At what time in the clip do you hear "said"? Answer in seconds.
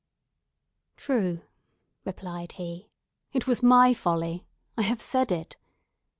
4.99-5.31